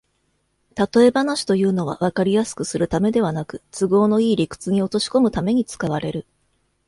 [0.73, 6.25] たとえ話というのは、わかりやすくするためではなく、都合のいい理屈に落としこむために使われる